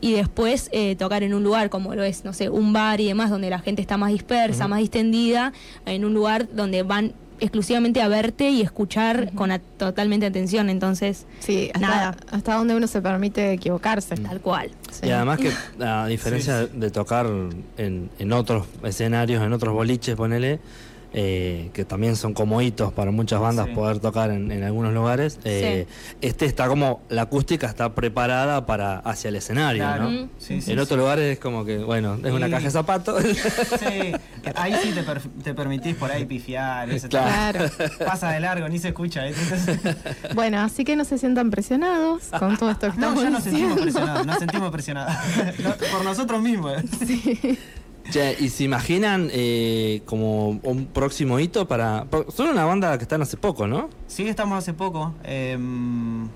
y 0.00 0.12
después 0.12 0.68
eh, 0.72 0.96
tocar 0.96 1.22
en 1.22 1.32
un 1.32 1.42
lugar 1.42 1.70
como 1.70 1.94
lo 1.94 2.04
es, 2.04 2.26
no 2.26 2.34
sé, 2.34 2.50
un 2.50 2.74
bar 2.74 3.00
y 3.00 3.06
demás, 3.06 3.30
donde 3.30 3.48
la 3.48 3.58
gente 3.58 3.80
está 3.80 3.96
más 3.96 4.12
dispersa, 4.12 4.68
más 4.68 4.80
distendida, 4.80 5.54
en 5.86 6.04
un 6.04 6.12
lugar 6.12 6.54
donde 6.54 6.82
van 6.82 7.14
exclusivamente 7.40 8.00
a 8.02 8.08
verte 8.08 8.50
y 8.50 8.60
escuchar 8.62 9.32
con 9.34 9.50
a- 9.50 9.58
totalmente 9.58 10.26
atención, 10.26 10.68
entonces, 10.70 11.26
Sí, 11.40 11.70
hasta, 11.74 11.86
Nada. 11.86 12.16
hasta 12.30 12.54
donde 12.54 12.74
uno 12.76 12.86
se 12.86 13.00
permite 13.02 13.52
equivocarse. 13.52 14.14
tal 14.16 14.40
cual. 14.40 14.70
Sí. 14.90 15.06
Y 15.08 15.10
además 15.10 15.38
que 15.38 15.50
a 15.84 16.06
diferencia 16.06 16.66
de 16.66 16.90
tocar 16.90 17.26
en, 17.76 18.10
en 18.18 18.32
otros 18.32 18.66
escenarios, 18.84 19.42
en 19.42 19.52
otros 19.52 19.74
boliches, 19.74 20.14
ponele, 20.16 20.60
eh, 21.14 21.70
que 21.72 21.84
también 21.84 22.16
son 22.16 22.34
como 22.34 22.60
hitos 22.60 22.92
para 22.92 23.10
muchas 23.10 23.40
bandas 23.40 23.66
Sí. 23.68 23.72
poder 23.74 23.98
tocar 24.00 24.30
en, 24.30 24.50
en 24.52 24.62
algunos 24.64 24.92
lugares, 24.92 25.38
eh, 25.44 25.86
este 26.20 26.44
está 26.44 26.66
como, 26.68 27.00
la 27.08 27.22
acústica 27.22 27.66
está 27.66 27.94
preparada 27.94 28.66
para 28.66 28.98
hacia 28.98 29.28
el 29.28 29.36
escenario, 29.36 29.82
Claro. 29.84 30.10
¿no? 30.10 30.28
Sí, 30.38 30.60
sí, 30.60 30.72
en 30.72 30.76
sí. 30.76 30.78
otros 30.78 30.98
lugares 30.98 31.32
es 31.34 31.38
como 31.38 31.64
que, 31.64 31.78
bueno, 31.78 32.18
es 32.22 32.32
una 32.32 32.50
caja 32.50 32.64
de 32.64 32.70
zapatos. 32.70 33.22
Sí, 33.24 34.12
ahí 34.56 34.74
sí 34.82 34.90
te, 34.92 35.02
per- 35.02 35.20
te 35.42 35.54
permitís 35.54 35.94
por 35.96 36.10
ahí 36.10 36.24
pifiar. 36.24 36.90
ese 36.90 37.08
Claro. 37.08 37.60
Pasa 38.04 38.30
de 38.30 38.40
largo, 38.40 38.68
ni 38.68 38.78
se 38.78 38.88
escucha. 38.88 39.26
¿eh? 39.26 39.34
Entonces- 39.38 39.78
Bueno, 40.34 40.60
así 40.60 40.84
que 40.84 40.96
no 40.96 41.04
se 41.04 41.16
sientan 41.18 41.50
presionados 41.50 42.24
con 42.38 42.56
todo 42.58 42.70
esto 42.70 42.90
que 42.90 42.98
no, 42.98 43.08
estamos 43.08 43.22
ya 43.22 43.30
nos 43.30 43.44
sentimos 43.44 43.80
presionados, 43.80 44.26
nos 44.26 44.38
sentimos 44.38 44.70
presionados. 44.70 45.14
No, 45.62 45.74
por 45.92 46.04
nosotros 46.04 46.42
mismos. 46.42 46.72
¿eh? 47.02 47.58
Che, 48.10 48.36
¿Y 48.38 48.48
se 48.50 48.64
imaginan 48.64 49.28
eh, 49.32 50.02
como 50.04 50.60
un 50.62 50.86
próximo 50.92 51.40
hito 51.40 51.66
para...? 51.66 52.06
Son 52.34 52.48
una 52.48 52.64
banda 52.64 52.96
que 52.98 53.04
están 53.04 53.22
hace 53.22 53.36
poco, 53.36 53.66
¿no? 53.66 53.88
Sí, 54.06 54.28
estamos 54.28 54.58
hace 54.58 54.74
poco. 54.74 55.14
em, 55.24 56.28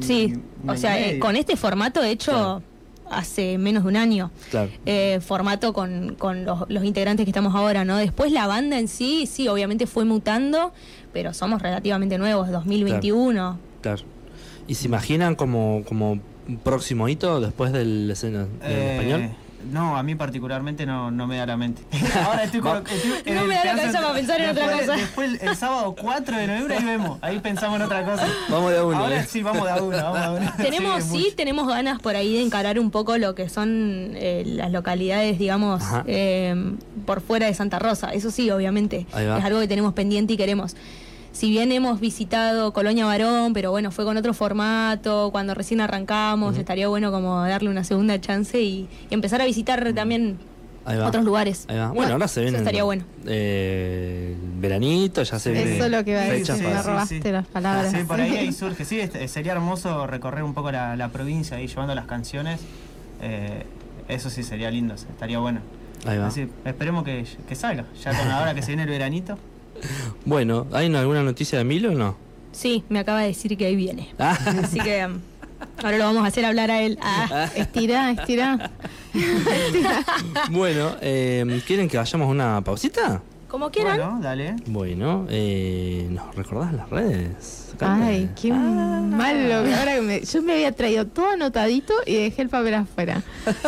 Sí, 0.00 0.34
o 0.66 0.76
sea, 0.76 0.98
eh, 0.98 1.18
con 1.18 1.36
este 1.36 1.56
formato 1.56 2.02
hecho 2.02 2.30
Claro. 2.32 2.62
hace 3.10 3.58
menos 3.58 3.82
de 3.82 3.88
un 3.90 3.96
año. 3.96 4.30
Claro. 4.50 4.70
eh, 4.86 5.20
formato 5.20 5.72
con, 5.72 6.14
con 6.18 6.44
los, 6.44 6.64
los 6.70 6.84
integrantes 6.84 7.24
que 7.26 7.30
estamos 7.30 7.54
ahora, 7.54 7.84
¿no? 7.84 7.96
Después 7.96 8.32
la 8.32 8.46
banda 8.46 8.78
en 8.78 8.88
sí, 8.88 9.26
sí, 9.26 9.48
obviamente 9.48 9.86
fue 9.86 10.04
mutando, 10.04 10.72
pero 11.12 11.34
somos 11.34 11.60
relativamente 11.60 12.16
nuevos, 12.16 12.50
2021. 12.50 13.58
Claro. 13.82 14.02
¿Y 14.66 14.74
se 14.74 14.86
imaginan 14.86 15.34
como, 15.34 15.82
como 15.86 16.12
un 16.12 16.56
próximo 16.62 17.08
hito 17.08 17.40
después 17.40 17.72
del 17.72 18.10
escena 18.10 18.40
del 18.40 18.48
Eh, 18.62 18.94
español? 18.96 19.30
No, 19.70 19.96
a 19.96 20.02
mí 20.02 20.14
particularmente 20.14 20.86
no, 20.86 21.10
no 21.10 21.26
me 21.26 21.36
da 21.36 21.46
la 21.46 21.56
mente. 21.56 21.82
Ahora 22.24 22.44
estoy 22.44 22.60
con. 22.60 22.84
estoy 22.86 23.32
No 23.32 23.44
me 23.44 23.54
da 23.54 23.64
la 23.64 23.76
cabeza 23.76 24.00
para 24.00 24.14
pensar 24.14 24.40
en 24.40 24.50
otra 24.50 24.72
cosa. 24.72 24.96
Después 24.96 25.42
el, 25.42 25.48
el 25.48 25.56
sábado 25.56 25.94
4 26.00 26.36
de 26.36 26.46
noviembre 26.46 26.76
ahí 26.76 26.84
vemos. 26.84 27.18
Ahí 27.22 27.38
pensamos 27.40 27.76
en 27.76 27.82
otra 27.82 28.04
cosa. 28.04 28.26
Vamos 28.48 28.70
de 28.70 28.78
a 28.78 28.84
uno, 28.84 28.96
Ahora 28.96 29.20
¿eh? 29.20 29.26
sí, 29.28 29.42
vamos 29.42 29.64
de 29.64 29.70
a 29.70 29.76
uno. 29.76 29.96
Vamos 29.96 30.18
de 30.18 30.24
a 30.24 30.30
uno. 30.30 30.52
Tenemos, 30.56 31.04
sí, 31.04 31.32
tenemos 31.36 31.68
ganas 31.68 32.00
por 32.00 32.16
ahí 32.16 32.34
de 32.34 32.42
encarar 32.42 32.78
un 32.78 32.90
poco 32.90 33.18
lo 33.18 33.34
que 33.34 33.48
son 33.48 34.12
eh, 34.14 34.42
las 34.46 34.70
localidades, 34.72 35.38
digamos, 35.38 35.82
eh, 36.06 36.54
por 37.06 37.20
fuera 37.20 37.46
de 37.46 37.54
Santa 37.54 37.78
Rosa. 37.78 38.12
Eso 38.12 38.30
sí, 38.30 38.50
obviamente. 38.50 39.06
Es 39.10 39.44
algo 39.44 39.60
que 39.60 39.68
tenemos 39.68 39.92
pendiente 39.94 40.32
y 40.32 40.36
queremos. 40.36 40.76
Si 41.38 41.50
bien 41.50 41.70
hemos 41.70 42.00
visitado 42.00 42.72
Colonia 42.72 43.06
Varón, 43.06 43.52
pero 43.52 43.70
bueno, 43.70 43.92
fue 43.92 44.04
con 44.04 44.16
otro 44.16 44.34
formato, 44.34 45.28
cuando 45.30 45.54
recién 45.54 45.80
arrancamos, 45.80 46.58
estaría 46.58 46.88
bueno 46.88 47.12
como 47.12 47.40
darle 47.46 47.70
una 47.70 47.84
segunda 47.84 48.20
chance 48.20 48.60
y, 48.60 48.88
y 49.08 49.14
empezar 49.14 49.40
a 49.40 49.44
visitar 49.44 49.92
también 49.92 50.36
va. 50.84 51.06
otros 51.06 51.24
lugares. 51.24 51.64
Ahí 51.68 51.76
va. 51.78 51.92
Bueno, 51.92 52.14
ahora 52.14 52.26
se 52.26 52.40
Eso 52.40 52.42
viene. 52.42 52.58
estaría 52.58 52.82
bueno. 52.82 53.04
Eh, 53.24 54.34
veranito, 54.58 55.22
ya 55.22 55.38
se 55.38 55.52
viene. 55.52 55.76
Eso 55.76 55.84
es 55.84 55.92
lo 55.92 56.02
que 56.02 56.10
iba 56.10 56.20
a 56.22 56.24
decir, 56.24 56.38
fechas 56.40 56.60
me 56.60 57.32
las 57.32 57.46
palabras. 57.46 57.92
Sí, 57.92 57.98
por 58.02 58.20
ahí, 58.20 58.36
ahí 58.36 58.52
surge. 58.52 58.84
Sí, 58.84 58.98
este, 58.98 59.28
sería 59.28 59.52
hermoso 59.52 60.08
recorrer 60.08 60.42
un 60.42 60.54
poco 60.54 60.72
la, 60.72 60.96
la 60.96 61.10
provincia 61.10 61.58
ahí 61.58 61.68
llevando 61.68 61.94
las 61.94 62.06
canciones. 62.06 62.58
Eh, 63.22 63.62
eso 64.08 64.28
sí 64.28 64.42
sería 64.42 64.72
lindo, 64.72 64.94
estaría 64.94 65.38
bueno. 65.38 65.60
Ahí 66.04 66.18
va. 66.18 66.26
Así, 66.26 66.48
esperemos 66.64 67.04
que, 67.04 67.24
que 67.48 67.54
salga, 67.54 67.84
ya 68.02 68.10
con 68.18 68.28
ahora 68.28 68.54
que 68.54 68.62
se 68.62 68.68
viene 68.72 68.82
el 68.82 68.88
veranito. 68.88 69.38
Bueno, 70.24 70.66
¿hay 70.72 70.94
alguna 70.94 71.22
noticia 71.22 71.58
de 71.58 71.64
Milo 71.64 71.90
o 71.92 71.94
no? 71.94 72.16
Sí, 72.52 72.84
me 72.88 72.98
acaba 72.98 73.20
de 73.20 73.28
decir 73.28 73.56
que 73.56 73.66
ahí 73.66 73.76
viene. 73.76 74.08
Ah, 74.18 74.36
Así 74.64 74.80
que 74.80 75.06
um, 75.06 75.20
ahora 75.82 75.98
lo 75.98 76.04
vamos 76.04 76.24
a 76.24 76.26
hacer 76.26 76.44
hablar 76.44 76.70
a 76.70 76.82
él. 76.82 76.98
Ah, 77.02 77.48
Estira, 77.54 78.10
estira. 78.10 78.70
bueno, 80.50 80.96
eh, 81.00 81.62
¿quieren 81.66 81.88
que 81.88 81.96
vayamos 81.98 82.26
a 82.26 82.30
una 82.30 82.60
pausita? 82.62 83.22
Como 83.48 83.70
quieran. 83.70 83.96
Bueno, 83.96 84.18
dale. 84.22 84.56
Bueno, 84.66 85.26
eh, 85.30 86.06
¿nos 86.10 86.34
recordás 86.34 86.72
las 86.74 86.88
redes? 86.90 87.74
Ay, 87.80 88.28
qué 88.40 88.50
Ah. 88.52 89.00
malo. 89.04 89.54
Ahora 89.78 89.94
que 89.94 90.00
me- 90.02 90.20
yo 90.20 90.42
me 90.42 90.52
había 90.54 90.72
traído 90.72 91.06
todo 91.06 91.30
anotadito 91.30 91.92
y 92.06 92.14
dejé 92.14 92.42
el 92.42 92.48
papel 92.48 92.74
afuera. 92.74 93.22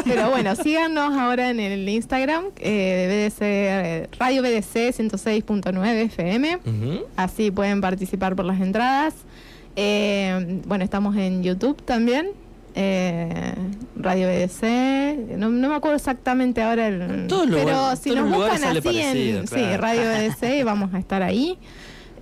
Pero 0.04 0.30
bueno, 0.30 0.54
síganos 0.56 1.16
ahora 1.16 1.50
en 1.50 1.60
el 1.60 1.88
Instagram 1.88 2.46
eh, 2.58 3.28
de 3.40 4.06
BDC, 4.08 4.18
Radio 4.18 4.42
BDC 4.42 4.92
106.9 4.92 6.02
FM. 6.02 6.56
Ujú. 6.56 7.04
Así 7.16 7.50
pueden 7.50 7.80
participar 7.80 8.34
por 8.37 8.44
las 8.44 8.60
entradas. 8.60 9.14
Eh, 9.76 10.60
bueno, 10.66 10.84
estamos 10.84 11.16
en 11.16 11.42
YouTube 11.42 11.80
también. 11.84 12.30
Eh, 12.74 13.54
Radio 13.96 14.28
BDC. 14.28 15.36
No, 15.36 15.50
no 15.50 15.68
me 15.68 15.74
acuerdo 15.74 15.96
exactamente 15.96 16.62
ahora 16.62 16.88
el. 16.88 17.26
todos 17.26 17.48
pero 17.50 17.96
si 17.96 18.10
nos 18.10 18.30
buscan 18.30 18.64
así 18.64 18.80
parecido, 18.80 19.40
en 19.40 19.48
sí. 19.48 19.76
Radio 19.76 20.02
BDC 20.10 20.64
vamos 20.64 20.94
a 20.94 20.98
estar 20.98 21.22
ahí. 21.22 21.58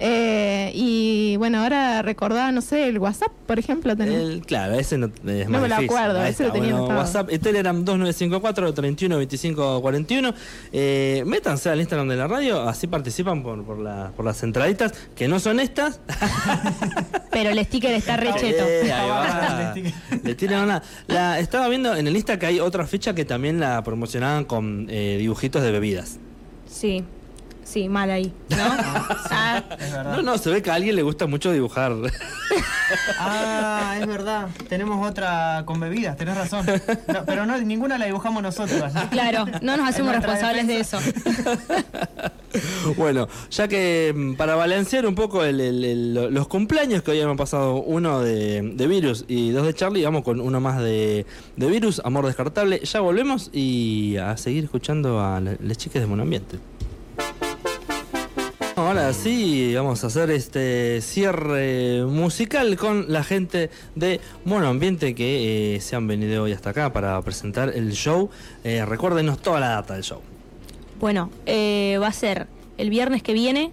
Eh, 0.01 0.71
y 0.75 1.37
bueno, 1.39 1.59
ahora 1.63 2.03
recordá, 2.03 2.53
no 2.53 2.61
sé, 2.61 2.87
el 2.89 2.99
WhatsApp, 2.99 3.33
por 3.47 3.59
ejemplo, 3.59 3.97
tenés. 3.97 4.15
El- 4.15 4.43
claro, 4.47 4.75
ese 4.75 4.97
no, 4.97 5.07
es 5.07 5.47
No 5.47 5.51
más 5.51 5.63
me 5.63 5.69
lo 5.69 5.75
difícil. 5.77 5.85
acuerdo, 5.99 6.21
Ahí 6.21 6.31
ese 6.31 6.45
lo 6.47 6.53
tenía 6.53 6.69
Bueno, 6.71 6.85
anotado. 6.87 7.01
WhatsApp, 7.01 7.31
eh, 7.33 7.39
Telegram 7.39 7.85
2954 7.85 8.75
31 8.75 9.17
25 9.19 9.81
41. 9.83 10.35
Eh, 10.73 11.23
métanse 11.27 11.69
al 11.71 11.81
Instagram 11.81 12.09
de 12.09 12.17
la 12.17 12.29
radio, 12.29 12.63
así 12.69 12.87
participan 12.87 13.43
por, 13.43 13.65
por, 13.65 13.79
la- 13.79 14.13
por 14.17 14.25
las 14.25 14.43
entraditas, 14.43 14.93
que 15.17 15.27
no 15.27 15.41
son 15.41 15.59
estas. 15.59 16.01
Pero 17.31 17.51
el 17.51 17.65
sticker 17.65 17.93
está 17.95 18.17
re 18.17 18.33
cheto. 18.35 18.65
Eh, 18.67 18.93
ahí 18.93 19.09
va. 19.09 19.75
Le 20.23 20.35
tiran 20.35 20.65
una- 20.65 20.83
la, 21.09 21.39
estaba 21.41 21.69
viendo 21.69 21.95
en 21.97 22.07
el 22.07 22.17
Insta 22.17 22.39
que 22.39 22.47
hay 22.47 22.61
otra 22.61 22.87
fecha 22.87 23.15
que 23.15 23.25
también 23.25 23.61
la 23.61 23.83
promocionaban 23.83 24.45
con 24.45 24.87
eh, 24.91 25.17
dibujitos 25.19 25.63
de 25.63 25.71
bebidas. 25.71 26.19
Sí. 26.71 27.05
Sí, 27.69 27.89
mal 27.89 28.11
ahí, 28.11 28.33
¿no? 28.51 28.57
Ah, 29.31 29.63
Es 29.79 29.93
verdad. 29.93 30.17
No, 30.17 30.23
no, 30.23 30.39
se 30.39 30.51
ve 30.51 30.63
que 30.63 30.71
a 30.71 30.75
alguien 30.75 30.97
le 30.97 31.03
gusta 31.03 31.27
mucho 31.27 31.53
dibujar. 31.53 31.93
Ah, 33.19 33.97
es 34.01 34.07
verdad. 34.07 34.49
Tenemos 34.69 35.07
otra 35.07 35.63
con 35.67 35.79
bebidas, 35.79 36.17
tenés 36.17 36.37
razón. 36.37 36.65
No, 37.09 37.25
pero 37.27 37.45
no, 37.45 37.59
ninguna 37.59 37.99
la 37.99 38.07
dibujamos 38.07 38.43
nosotros. 38.43 38.93
¿no? 38.95 39.11
claro, 39.11 39.45
no 39.61 39.77
nos 39.77 39.87
hacemos 39.89 40.13
nuestra 40.13 40.33
responsables 40.33 40.67
de 40.67 40.81
eso. 40.81 40.99
Bueno, 42.97 43.29
ya 43.51 43.69
que 43.69 44.13
mm, 44.17 44.35
para 44.35 44.55
balancear 44.57 45.07
un 45.07 45.15
poco 45.15 45.45
el- 45.45 45.61
el- 45.61 45.85
el- 45.85 46.15
lo- 46.15 46.31
los 46.31 46.49
cumpleaños 46.49 47.03
que 47.03 47.11
hoy 47.11 47.21
hemos 47.21 47.37
pasado 47.37 47.75
uno 47.75 48.21
de, 48.21 48.63
de 48.75 48.87
Virus 48.87 49.27
y 49.29 49.51
dos 49.51 49.67
de 49.67 49.75
Charlie, 49.75 50.03
vamos 50.03 50.23
con 50.25 50.41
uno 50.41 50.59
más 50.59 50.81
de, 50.81 51.27
de 51.57 51.67
Virus, 51.69 52.01
Amor 52.05 52.25
Descartable. 52.27 52.81
Ya 52.81 53.01
volvemos 53.01 53.51
y 53.53 54.17
a 54.17 54.37
seguir 54.39 54.65
escuchando 54.65 55.21
a 55.21 55.41
la- 55.41 55.57
las 55.61 55.77
chicas 55.77 56.01
de 56.01 56.07
Monoambiente. 56.09 56.59
Ahora 58.79 59.13
sí, 59.13 59.75
vamos 59.75 60.05
a 60.05 60.07
hacer 60.07 60.31
este 60.31 61.01
cierre 61.01 62.05
musical 62.05 62.77
con 62.77 63.13
la 63.13 63.25
gente 63.25 63.71
de 63.97 64.21
Monoambiente 64.45 65.17
que 65.17 65.75
eh, 65.75 65.81
se 65.81 65.97
han 65.97 66.07
venido 66.07 66.45
hoy 66.45 66.53
hasta 66.53 66.71
acá 66.71 66.93
para 66.93 67.21
presentar 67.23 67.73
el 67.75 67.91
show. 67.93 68.31
Eh, 68.63 68.85
recuérdenos 68.85 69.43
toda 69.43 69.59
la 69.59 69.71
data 69.71 69.95
del 69.95 70.05
show. 70.05 70.21
Bueno, 71.01 71.29
eh, 71.45 71.99
va 72.01 72.07
a 72.07 72.13
ser 72.13 72.47
el 72.79 72.89
viernes 72.89 73.25
que 73.25 73.33
viene 73.33 73.73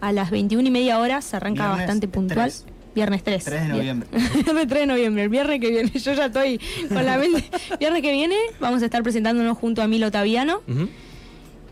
a 0.00 0.10
las 0.12 0.30
21 0.30 0.66
y 0.66 0.70
media 0.70 1.00
horas, 1.00 1.26
se 1.26 1.36
arranca 1.36 1.64
Viernes 1.64 1.78
bastante 1.78 2.08
puntual. 2.08 2.50
3. 2.50 2.64
Viernes 2.94 3.24
3. 3.24 3.44
3 3.44 3.62
de 3.62 3.68
noviembre. 3.68 4.08
Viernes 4.42 4.68
3 4.68 4.68
de 4.68 4.86
noviembre, 4.86 5.22
el 5.24 5.28
viernes 5.28 5.60
que 5.60 5.70
viene. 5.70 5.90
Yo 5.94 6.14
ya 6.14 6.26
estoy 6.26 6.58
con 6.88 7.04
la 7.04 7.18
mente. 7.18 7.44
Viernes 7.78 8.00
que 8.00 8.10
viene 8.10 8.36
vamos 8.58 8.80
a 8.80 8.86
estar 8.86 9.02
presentándonos 9.02 9.58
junto 9.58 9.82
a 9.82 9.86
Milo 9.86 10.10
Taviano. 10.10 10.62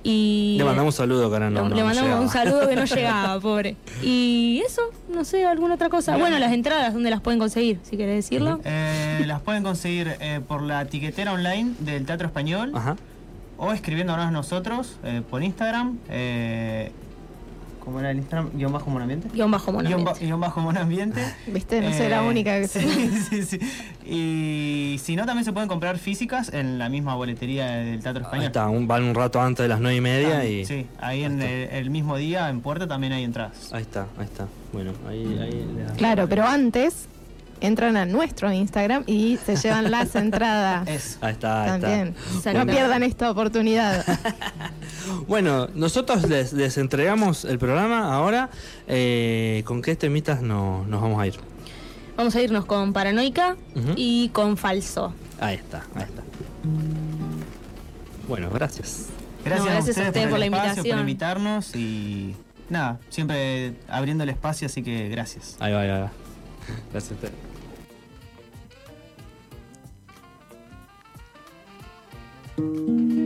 Y... 0.04 0.54
Le 0.58 0.64
mandamos 0.64 0.94
un 0.94 0.96
saludo, 0.98 1.30
cara. 1.30 1.50
No, 1.50 1.62
le- 1.64 1.68
no, 1.70 1.74
le 1.74 1.80
no 1.80 1.86
mandamos 1.86 2.20
un 2.20 2.28
saludo 2.28 2.68
que 2.68 2.76
no 2.76 2.84
llegaba, 2.94 3.40
pobre. 3.40 3.76
Y 4.02 4.62
eso, 4.64 4.82
no 5.12 5.24
sé, 5.24 5.44
alguna 5.46 5.74
otra 5.74 5.88
cosa. 5.88 6.16
Bueno, 6.16 6.38
las 6.38 6.52
entradas, 6.52 6.92
¿dónde 6.94 7.10
las 7.10 7.20
pueden 7.22 7.40
conseguir? 7.40 7.78
Si 7.82 7.96
querés 7.96 8.16
decirlo. 8.16 8.60
Eh, 8.64 9.24
las 9.26 9.40
pueden 9.40 9.62
conseguir 9.64 10.14
eh, 10.20 10.40
por 10.46 10.62
la 10.62 10.82
etiquetera 10.82 11.32
online 11.32 11.72
del 11.80 12.04
Teatro 12.06 12.26
Español 12.26 12.70
Ajá. 12.74 12.96
o 13.56 13.72
escribiéndonos 13.72 14.30
nosotros 14.30 14.96
eh, 15.04 15.22
por 15.28 15.42
Instagram. 15.42 15.98
Eh, 17.84 17.86
¿Cómo 17.86 18.00
era 18.00 18.10
el 18.10 18.16
Instagram? 18.18 18.50
Guión 18.54 18.72
bajo 18.72 18.90
monambiente. 18.90 19.28
Guión 19.32 19.50
bajo 19.50 19.72
Guión, 19.72 19.82
ba- 19.82 19.88
monambiente. 19.90 20.24
guion 20.24 20.40
bajo 20.40 20.60
monambiente. 20.60 21.20
Viste, 21.46 21.80
no 21.80 21.92
soy 21.92 22.08
la 22.08 22.24
Eh, 22.24 22.28
única 22.28 22.58
que 22.60 22.68
sí, 22.68 23.10
sí, 23.30 23.42
sí. 23.44 23.58
Y 24.06 24.98
si 24.98 25.16
no, 25.16 25.26
también 25.26 25.44
se 25.44 25.52
pueden 25.52 25.68
comprar 25.68 25.98
físicas 25.98 26.52
en 26.52 26.78
la 26.78 26.88
misma 26.88 27.14
boletería 27.14 27.66
del 27.66 28.00
Teatro 28.02 28.20
Ahí 28.22 28.26
Español. 28.26 28.46
está, 28.46 28.68
un, 28.68 28.86
van 28.86 29.02
un 29.04 29.14
rato 29.14 29.40
antes 29.40 29.64
de 29.64 29.68
las 29.68 29.80
nueve 29.80 29.96
y 29.96 30.00
media 30.00 30.38
Ah, 30.38 30.44
y. 30.46 30.64
Sí, 30.64 30.86
ahí 31.00 31.24
en 31.24 31.40
el, 31.42 31.68
el 31.70 31.90
mismo 31.90 32.16
día 32.16 32.48
en 32.48 32.60
Puerta 32.60 32.86
también 32.86 33.12
hay 33.12 33.24
entradas. 33.24 33.72
Ahí 33.72 33.82
está, 33.82 34.06
ahí 34.18 34.24
está. 34.24 34.46
Bueno, 34.72 34.92
ahí, 35.08 35.38
ahí 35.40 35.66
le 35.76 35.84
da- 35.84 35.92
Claro, 35.94 36.28
pero 36.28 36.44
antes 36.44 37.08
entran 37.66 37.96
a 37.96 38.04
nuestro 38.06 38.52
Instagram 38.52 39.04
y 39.06 39.38
se 39.44 39.56
llevan 39.56 39.90
las 39.90 40.14
entradas. 40.16 40.86
Eso. 40.88 41.18
Ahí 41.20 41.32
está, 41.32 41.62
ahí 41.62 41.80
También. 41.80 42.14
está. 42.36 42.52
No 42.52 42.66
pierdan 42.66 43.02
esta 43.02 43.30
oportunidad. 43.30 44.04
Bueno, 45.28 45.68
nosotros 45.74 46.26
les, 46.28 46.52
les 46.54 46.78
entregamos 46.78 47.44
el 47.44 47.58
programa 47.58 48.14
ahora. 48.14 48.48
Eh, 48.88 49.62
¿Con 49.66 49.82
qué 49.82 49.96
temitas 49.96 50.40
no- 50.40 50.84
nos 50.86 51.02
vamos 51.02 51.20
a 51.20 51.26
ir? 51.26 51.34
Vamos 52.16 52.34
a 52.34 52.40
irnos 52.40 52.64
con 52.64 52.92
Paranoica 52.94 53.56
y 53.96 54.30
con 54.30 54.56
Falso. 54.56 55.12
Ahí 55.40 55.56
está, 55.56 55.82
ahí 55.94 56.04
está. 56.04 56.22
Bueno, 58.28 58.48
gracias. 58.50 59.08
Gracias, 59.44 59.66
No, 59.66 59.72
gracias 59.72 59.98
a 59.98 60.04
a 60.04 60.06
ustedes, 60.08 60.28
por 60.28 60.38
la 60.38 60.46
espacio, 60.46 60.68
invitación. 60.70 60.96
por 60.96 61.00
invitarnos 61.00 61.76
y 61.76 62.34
nada, 62.70 62.98
siempre 63.10 63.74
abriendo 63.88 64.24
el 64.24 64.30
espacio, 64.30 64.66
así 64.66 64.82
que 64.82 65.08
gracias. 65.10 65.56
Ahí 65.60 65.72
va, 65.74 65.80
ahí 65.82 65.88
va. 65.88 66.12
Gracias 66.92 67.12
a 67.12 67.14
ustedes. 67.16 67.34
Si 72.56 73.23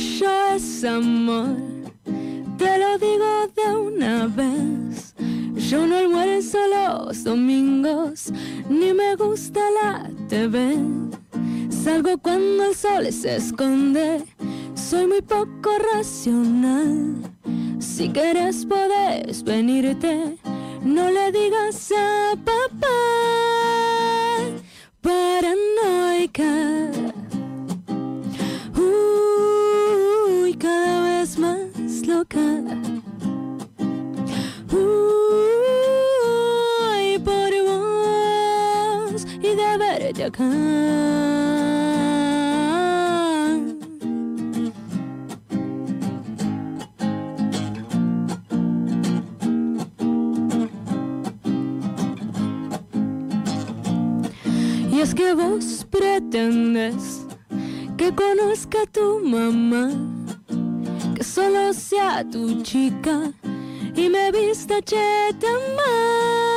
tuyo 0.00 0.30
es 0.54 0.84
amor, 0.84 1.56
te 2.56 2.78
lo 2.78 2.98
digo 2.98 3.48
de 3.54 3.76
una 3.76 4.26
vez. 4.28 5.14
Yo 5.68 5.86
no 5.86 5.96
almuerzo 5.96 6.58
los 6.68 7.22
domingos, 7.22 8.32
ni 8.68 8.94
me 8.94 9.14
gusta 9.16 9.60
la 9.82 10.10
TV. 10.28 10.78
Salgo 11.68 12.16
cuando 12.18 12.64
el 12.64 12.74
sol 12.74 13.12
se 13.12 13.36
esconde, 13.36 14.24
soy 14.74 15.06
muy 15.06 15.20
poco 15.20 15.70
racional. 15.92 17.16
Si 17.78 18.08
quieres 18.08 18.64
podés 18.64 19.42
venirte, 19.42 20.38
no 20.82 21.10
le 21.10 21.30
digas 21.30 21.92
a 21.92 22.36
papá. 22.36 23.00
Paranoica. 25.02 26.69
Tu 62.24 62.62
chica 62.62 63.32
y 63.96 64.08
me 64.08 64.30
vista 64.30 64.80
cheta 64.82 65.48
mal, 65.76 66.49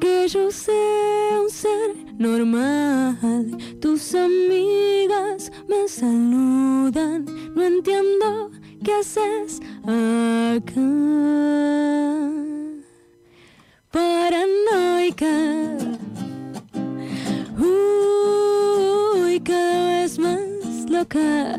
que 0.00 0.28
yo 0.28 0.50
sea 0.50 1.40
un 1.42 1.50
ser 1.50 1.96
normal. 2.18 3.56
Tus 3.80 4.14
amigas 4.14 5.50
me 5.68 5.88
saludan, 5.88 7.24
no 7.54 7.62
entiendo 7.62 8.50
qué 8.84 8.92
haces 8.94 9.60
acá. 9.82 10.80
Paranoica. 13.90 15.76
Uy, 17.58 19.40
cada 19.40 20.02
vez 20.02 20.18
más 20.18 20.90
loca. 20.90 21.58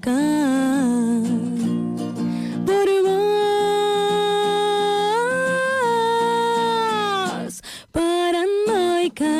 Por 0.00 0.14
vos, 7.44 7.62
paranoica. 7.90 9.36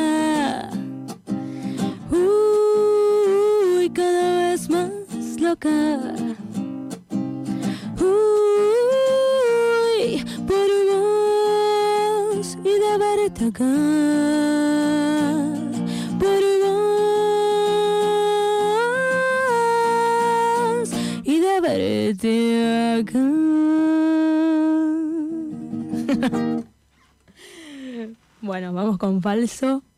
Uy, 2.11 3.89
cada 3.91 4.51
vez 4.51 4.69
más 4.69 5.39
loca. 5.39 5.69
Uy, 8.01 9.05
por 10.45 10.69
vos 10.89 12.47
y 12.63 12.73
de 12.83 12.97
verte 12.97 13.45
acá. 13.45 14.38
Con 28.99 29.23
falso. 29.23 29.88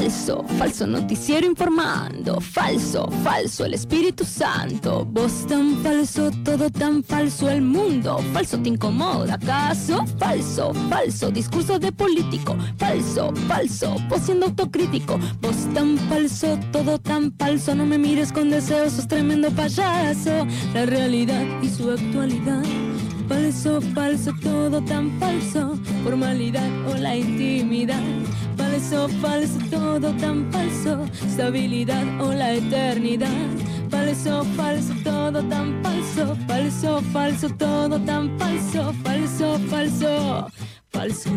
Falso, 0.00 0.42
falso 0.56 0.86
noticiero 0.86 1.46
informando. 1.46 2.40
Falso, 2.40 3.06
falso 3.22 3.66
el 3.66 3.74
Espíritu 3.74 4.24
Santo. 4.24 5.04
Vos 5.04 5.46
tan 5.46 5.76
falso, 5.82 6.30
todo 6.42 6.70
tan 6.70 7.04
falso 7.04 7.50
el 7.50 7.60
mundo. 7.60 8.16
Falso 8.32 8.58
te 8.62 8.70
incomoda, 8.70 9.34
¿acaso? 9.34 10.06
Falso, 10.18 10.72
falso 10.88 11.30
discurso 11.30 11.78
de 11.78 11.92
político. 11.92 12.56
Falso, 12.78 13.30
falso, 13.46 13.94
vos 14.08 14.22
siendo 14.22 14.46
autocrítico. 14.46 15.20
Vos 15.42 15.68
tan 15.74 15.98
falso, 16.08 16.58
todo 16.72 16.98
tan 16.98 17.30
falso. 17.38 17.74
No 17.74 17.84
me 17.84 17.98
mires 17.98 18.32
con 18.32 18.48
deseos, 18.48 18.94
sos 18.94 19.06
tremendo 19.06 19.50
payaso. 19.50 20.46
La 20.72 20.86
realidad 20.86 21.44
y 21.60 21.68
su 21.68 21.90
actualidad. 21.90 22.62
Falso, 23.28 23.82
falso, 23.94 24.32
todo 24.42 24.82
tan 24.82 25.10
falso. 25.20 25.78
Formalidad 26.04 26.70
o 26.88 26.96
la 26.96 27.16
intimidad. 27.16 28.00
Falso, 28.70 29.08
falso, 29.20 29.58
todo 29.68 30.12
tan 30.20 30.48
falso. 30.52 31.04
Estabilidad 31.26 32.06
o 32.20 32.32
la 32.32 32.52
eternidad. 32.52 33.48
Falso, 33.90 34.44
falso, 34.56 34.94
todo 35.02 35.42
tan 35.48 35.82
falso. 35.82 36.36
Falso, 36.46 37.02
falso, 37.12 37.48
todo 37.58 37.98
tan 37.98 38.38
falso. 38.38 38.94
Falso, 39.02 39.58
falso, 39.68 40.46
falso. 40.92 41.30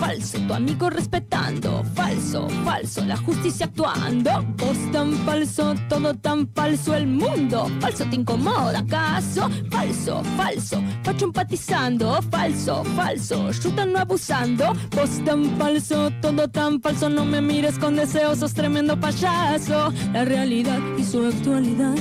Falso, 0.00 0.38
tu 0.46 0.54
amigo 0.54 0.90
respetando. 0.90 1.84
Falso, 1.94 2.48
falso, 2.64 3.04
la 3.04 3.16
justicia 3.16 3.66
actuando. 3.66 4.44
Vos 4.56 4.76
tan 4.92 5.12
falso, 5.24 5.74
todo 5.88 6.14
tan 6.14 6.48
falso 6.48 6.94
el 6.94 7.06
mundo. 7.06 7.70
Falso, 7.80 8.04
te 8.04 8.16
incomoda, 8.16 8.80
¿acaso? 8.80 9.48
Falso, 9.70 10.22
falso, 10.36 10.82
facho 11.02 11.24
empatizando. 11.26 12.20
Falso, 12.30 12.84
falso, 12.96 13.52
chuta 13.52 13.86
no 13.86 13.98
abusando. 13.98 14.72
Vos 14.90 15.24
tan 15.24 15.44
falso, 15.58 16.10
todo 16.20 16.48
tan 16.48 16.80
falso. 16.80 17.08
No 17.08 17.24
me 17.24 17.40
mires 17.40 17.78
con 17.78 17.96
deseos, 17.96 18.38
sos 18.38 18.54
tremendo 18.54 18.98
payaso. 18.98 19.92
La 20.12 20.24
realidad 20.24 20.80
y 20.98 21.04
su 21.04 21.24
actualidad. 21.26 21.94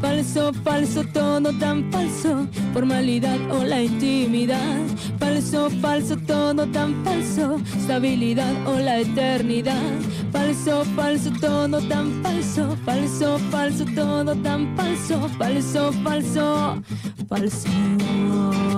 Falso, 0.00 0.52
falso, 0.64 1.04
todo 1.12 1.52
tan 1.58 1.90
falso. 1.90 2.46
Formalidad 2.72 3.38
o 3.50 3.64
la 3.64 3.82
intimidad. 3.82 4.80
Falso, 5.18 5.70
falso, 5.82 6.16
todo 6.16 6.66
tan 6.66 7.04
falso. 7.04 7.60
Estabilidad 7.76 8.54
o 8.66 8.78
la 8.78 9.00
eternidad. 9.00 9.92
Falso, 10.32 10.84
falso, 10.96 11.30
todo 11.40 11.80
tan 11.88 12.22
falso. 12.22 12.76
Falso, 12.84 13.38
falso, 13.50 13.84
todo 13.94 14.34
tan 14.36 14.76
falso. 14.76 15.28
Falso, 15.38 15.92
falso, 16.04 16.82
falso. 17.28 17.68
Ah, 17.68 18.75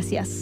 gracias. 0.00 0.39